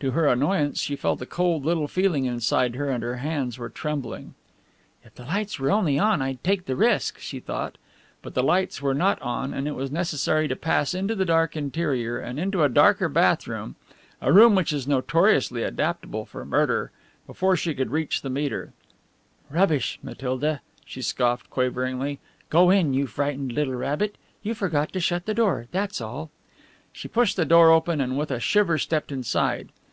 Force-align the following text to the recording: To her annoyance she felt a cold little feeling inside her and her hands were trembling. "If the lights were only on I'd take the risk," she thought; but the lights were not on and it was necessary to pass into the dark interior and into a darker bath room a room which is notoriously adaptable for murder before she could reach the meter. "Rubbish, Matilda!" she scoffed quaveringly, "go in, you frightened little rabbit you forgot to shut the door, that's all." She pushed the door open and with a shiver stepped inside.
To 0.00 0.10
her 0.10 0.26
annoyance 0.28 0.78
she 0.78 0.94
felt 0.94 1.22
a 1.22 1.26
cold 1.26 1.64
little 1.64 1.88
feeling 1.88 2.26
inside 2.26 2.74
her 2.74 2.90
and 2.90 3.02
her 3.02 3.16
hands 3.16 3.56
were 3.56 3.70
trembling. 3.70 4.34
"If 5.02 5.14
the 5.14 5.24
lights 5.24 5.58
were 5.58 5.70
only 5.70 5.98
on 5.98 6.20
I'd 6.20 6.44
take 6.44 6.66
the 6.66 6.76
risk," 6.76 7.18
she 7.18 7.40
thought; 7.40 7.78
but 8.20 8.34
the 8.34 8.42
lights 8.42 8.82
were 8.82 8.92
not 8.92 9.20
on 9.22 9.54
and 9.54 9.66
it 9.66 9.74
was 9.74 9.90
necessary 9.90 10.48
to 10.48 10.54
pass 10.54 10.92
into 10.92 11.14
the 11.14 11.24
dark 11.24 11.56
interior 11.56 12.18
and 12.18 12.38
into 12.38 12.62
a 12.62 12.68
darker 12.68 13.08
bath 13.08 13.48
room 13.48 13.74
a 14.20 14.34
room 14.34 14.54
which 14.54 14.70
is 14.70 14.86
notoriously 14.86 15.62
adaptable 15.62 16.26
for 16.26 16.44
murder 16.44 16.90
before 17.26 17.56
she 17.56 17.74
could 17.74 17.90
reach 17.90 18.20
the 18.20 18.28
meter. 18.28 18.74
"Rubbish, 19.48 19.98
Matilda!" 20.02 20.60
she 20.84 21.00
scoffed 21.00 21.48
quaveringly, 21.48 22.20
"go 22.50 22.68
in, 22.68 22.92
you 22.92 23.06
frightened 23.06 23.52
little 23.54 23.74
rabbit 23.76 24.18
you 24.42 24.52
forgot 24.52 24.92
to 24.92 25.00
shut 25.00 25.24
the 25.24 25.32
door, 25.32 25.68
that's 25.72 26.02
all." 26.02 26.30
She 26.92 27.08
pushed 27.08 27.36
the 27.36 27.46
door 27.46 27.72
open 27.72 28.02
and 28.02 28.18
with 28.18 28.30
a 28.30 28.38
shiver 28.38 28.76
stepped 28.76 29.10
inside. 29.10 29.70